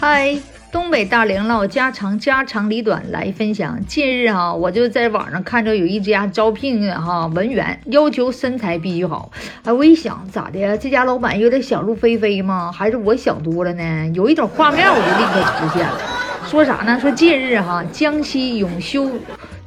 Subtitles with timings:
[0.00, 0.32] 嗨，
[0.70, 3.84] 东北大龄唠家常，家长里短来分享。
[3.84, 9.28] 近日哈，我就在网上看着有一家招聘哈文员，要求身材必须好。
[9.64, 12.70] 哎，我一想咋的，这家老板有点想入非非吗？
[12.70, 14.12] 还是我想多了呢？
[14.14, 15.98] 有一种画面我就立刻出现了，
[16.46, 16.96] 说啥呢？
[17.00, 19.10] 说近日哈，江西永修。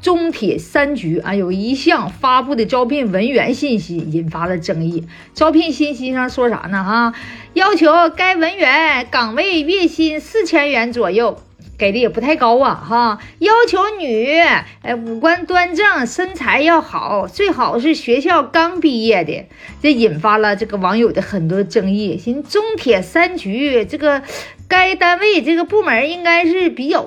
[0.00, 5.06] 中铁三局啊，有一项发布的招聘文员信息引发了争议。
[5.34, 6.82] 招聘信息上说啥呢？
[6.82, 7.14] 哈，
[7.52, 11.38] 要求该文员岗位月薪四千元左右，
[11.76, 12.74] 给的也不太高啊。
[12.74, 14.38] 哈，要求女，
[14.82, 19.44] 哎，五官端正，身材要好，最好是学校刚毕业的。
[19.82, 22.16] 这引发了这个网友的很多争议。
[22.16, 24.22] 寻中铁三局这个。
[24.70, 27.04] 该单位这个部门应该是比较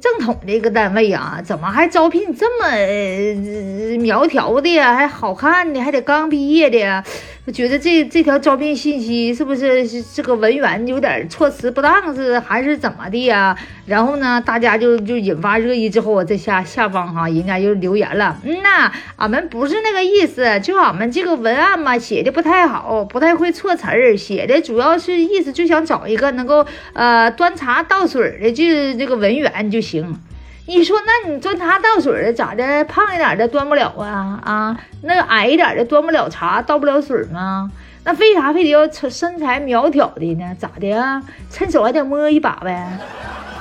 [0.00, 4.94] 正统的一个单位啊，怎么还招聘这么苗条的呀？
[4.94, 7.04] 还好看的，还得刚毕业的呀？
[7.44, 9.84] 我觉得这这条招聘信息是不是
[10.14, 13.56] 这个文员有点措辞不当，是还是怎么的呀？
[13.84, 28.64] 然后呢，大家就就引发热议之后，在下下方哈，人家就留言了，嗯呐，俺们不是那个意思，就俺们这个文案嘛写的不太好，不太会措辞儿，写的主要是意思就想找一个能够呃端茶倒水的就
[28.98, 30.20] 这个文员就行。
[30.64, 32.84] 你说，那你端茶倒水的咋的？
[32.84, 34.80] 胖一点的端不了啊啊！
[35.02, 37.70] 那矮一点的端不了茶，倒不了水吗？
[38.04, 40.54] 那为啥非得要身材苗条的呢？
[40.58, 41.20] 咋的啊？
[41.50, 42.96] 趁手还得摸一把呗？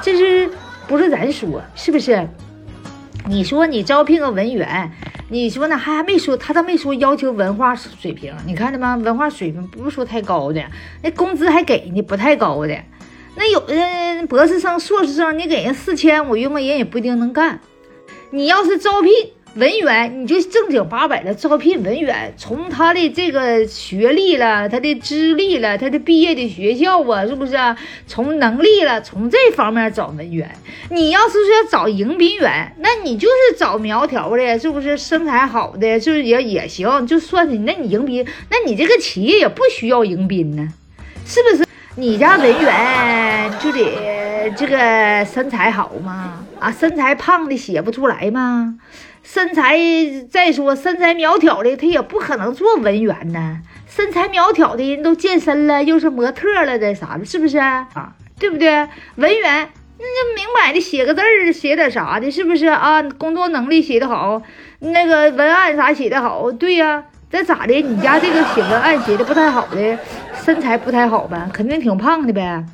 [0.03, 0.51] 这是
[0.87, 2.27] 不是咱说是不是？
[3.25, 4.91] 你说你招聘个文员，
[5.29, 5.75] 你说呢？
[5.75, 8.95] 还还没说，他倒没说要求文化水平，你看着吗？
[8.95, 10.63] 文化水平不是说太高的，
[11.01, 12.77] 那工资还给呢，不太高的。
[13.35, 17.59] 那有的博士生、硕士生，你给人四千，我约摸人也不一定能干。
[18.29, 19.11] 你要是招聘
[19.55, 27.55] 文员，你就正经八百的招聘文员，从他的这个学历了、他的资历了、他的毕业的学校啊，是不是？
[28.05, 30.49] 从能力了，从这方面找文员。
[30.89, 34.97] 你要是说找迎宾员，那你就是找苗条的，是不是？
[34.97, 40.67] 身材好的，就是也也行，就算是那你迎宾，那你这个企业也不需要迎宾呢，
[41.25, 41.70] 是不是？
[41.97, 46.41] 你家文员就得这个身材好吗？
[46.57, 48.75] 啊，身材胖的写不出来吗？
[49.23, 49.77] 身材
[50.29, 53.59] 再说身材苗条的，他也不可能做文员呢。
[53.87, 57.85] 身材苗条的人都健身了，又是模特了的啥的，是不是啊？
[58.39, 58.87] 对不对？
[59.15, 59.69] 文员
[59.99, 63.03] 那就明摆的写个字儿，写点啥的，是不是啊？
[63.03, 64.41] 工作能力写得好，
[64.79, 67.03] 那个文案啥写得好，对呀。
[67.31, 67.81] 这咋的？
[67.81, 69.97] 你家这个写文案写的不太好的，
[70.43, 71.49] 身材不太好呗？
[71.53, 72.65] 肯定挺胖的呗？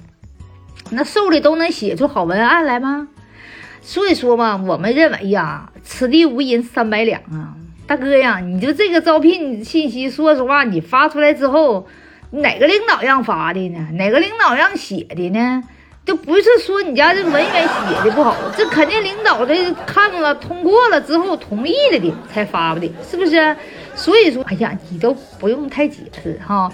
[0.90, 3.08] 那瘦的都能写出好文案来吗？
[3.82, 7.54] 所以说嘛，我们认为呀，此地无银三百两啊，
[7.86, 11.88] 大哥呀，你就这个招聘信息，说实话，你发出来之后，
[12.32, 13.88] 哪个领导让发的呢？
[13.94, 15.64] 哪个领导让写的呢？
[16.04, 23.56] 就不是说你家这文员写的不好，这肯定领导这看了通过了之后同意了的才发的，是不是？
[23.98, 26.72] 所以说，哎呀，你都不用太解释哈，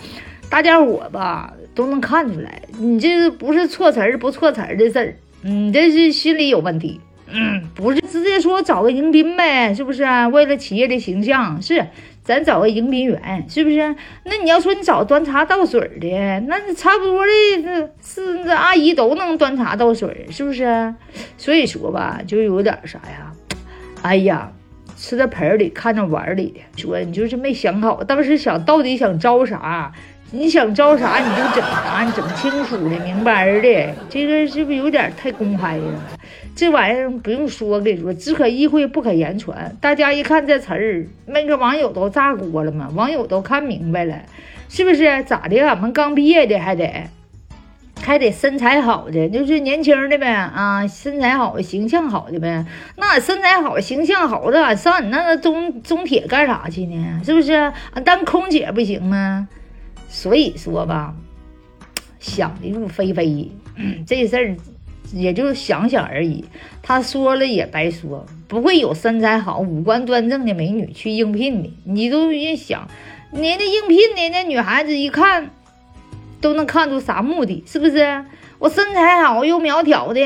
[0.49, 7.01] 大家伙吧都能看出来，你这不是措词儿不措词儿的事儿，你这是心里有问题。
[7.35, 10.03] 嗯，不是直接说找个迎宾呗，是不是？
[10.31, 11.87] 为了企业的形象，是
[12.23, 13.95] 咱找个迎宾员，是不是？
[14.25, 16.09] 那你要说你找端茶倒水的，
[16.41, 20.93] 那差不多的，这是这阿姨都能端茶倒水，是不是？
[21.37, 23.31] 所以说吧，就有点啥呀？
[24.03, 24.51] 哎呀，
[24.95, 29.91] 吃在盆里看着碗里的，说你就是没想好，当时想到底想招啥？
[30.31, 35.83] 你想招啥你就整啥，你整清楚的、明白的，这个是不是有点太公开了？
[36.55, 39.75] 这玩意儿不用说，跟你说，只可意会不可言传。
[39.79, 42.89] 大家一看这词儿，那个网友都炸锅了嘛？
[42.95, 44.15] 网友都看明白了，
[44.69, 45.23] 是不是？
[45.23, 45.59] 咋的？
[45.59, 46.91] 俺们刚毕业的还得
[48.03, 52.65] 还得身材好的，就是年轻的呗啊，身材好、形象好的呗。
[52.97, 57.21] 那身材好、形象好的，上你那个中中铁干啥去呢？
[57.23, 57.53] 是不是？
[57.93, 59.47] 俺当空姐不行吗？
[60.09, 61.15] 所以说吧，
[62.19, 63.49] 想的入非非，
[64.05, 64.55] 这事儿
[65.13, 66.43] 也就想想而已。
[66.81, 71.73] 他说了也白说，不会有身材好、五官端正的美女去应聘的。
[71.85, 72.87] 你都一想，
[73.31, 75.49] 你那应聘的那女孩子一看，
[76.43, 78.25] 都能看出啥目的，是不是？
[78.59, 80.21] 我身材好又苗条的，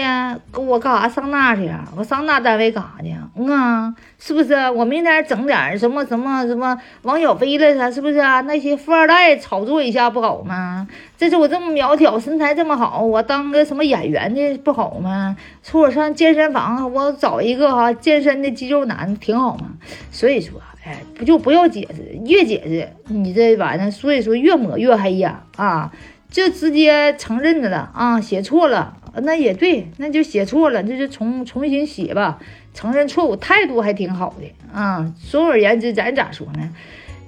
[0.54, 1.88] 我干啥上那去啊？
[1.96, 3.16] 我上那单位干啥去？
[3.36, 4.54] 嗯啊，是不是？
[4.72, 7.90] 我明天整点什么什么什么王小飞了啥？
[7.92, 8.42] 是不是啊？
[8.42, 10.88] 那些富二代炒作一下不好吗？
[11.18, 15.38] 这是我这么苗条，身材这么好，我当个什么演员的不好吗？
[15.62, 19.70] 说我上健身房，我找一个哈健身的肌肉男挺好吗？
[20.12, 25.92] 所以说，哎，不就不要解释，越解释你这玩意儿，所以说越抹越黑呀啊！
[26.32, 32.40] 就直接承认了啊，写错了，那也对，那就写错了，那就重重新写吧，
[32.74, 34.46] 承认错误，态度还挺好的
[34.78, 35.14] 啊。
[35.30, 36.70] 总而言之，咱咋说呢？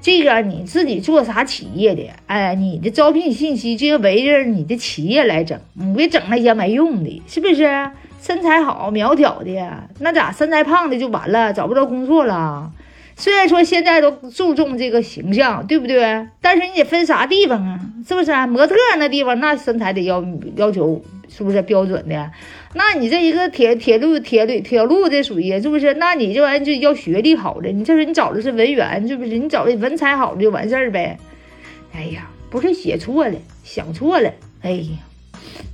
[0.01, 2.09] 这个你自己做啥企业的？
[2.27, 7.91] 哎，你的招聘信息就要围着你的企业来整，你别整那些没用的，是不是？
[8.21, 12.71] 身材好、苗条的，那咋身材胖的就完了，找不着工作了？
[13.19, 16.25] 虽然说现在都注重这个形象，对不对？
[16.41, 17.77] 但是你得分啥地方啊？
[18.07, 18.31] 是不是？
[18.31, 20.23] 啊模特那地方那身材得要
[20.55, 22.31] 要求，是不是标准的？
[22.75, 25.93] 那你这一个铁铁路铁路铁路这属于是不是？
[25.95, 29.37] 那你这玩意就要学历好的，你这是你找的是文员，是不是？
[29.37, 31.19] 你找的文采好的就完事儿呗？
[31.93, 34.31] 哎呀，不是写错了，想错了。
[34.61, 34.87] 哎呀，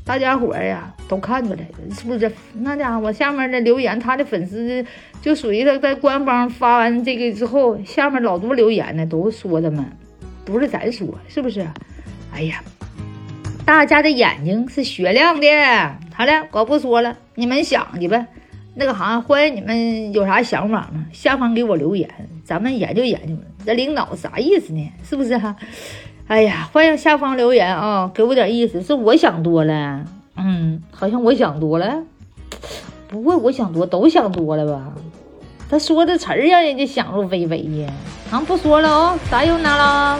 [0.03, 2.31] 大家伙儿呀都看出来了，是不是？
[2.53, 4.85] 那家伙下面的留言，他的粉丝。
[5.21, 9.83] 就属于他在官方发完这个之后，下面老多留言呢，都说他们，
[10.45, 11.65] 不是咱说，是不是？
[12.31, 12.63] 哎呀，
[13.65, 15.47] 大家的眼睛是雪亮的。
[16.13, 18.27] 好了，我不说了，你们想去吧。
[18.75, 21.05] 那个啥，欢迎你们有啥想法吗？
[21.11, 22.07] 下方给我留言，
[22.43, 23.35] 咱们研究研究。
[23.65, 24.91] 这领导啥意思呢？
[25.03, 25.55] 是不是哈？
[26.27, 28.81] 哎呀，欢迎下方留言啊，给我点意思。
[28.81, 30.03] 是我想多了，
[30.35, 32.01] 嗯，好像我想多了。
[33.07, 34.93] 不会我想多，都想多了吧？
[35.69, 37.93] 他说的词儿让人家想入非非呀！
[38.31, 40.19] 啊不说了啊，啥又拿了？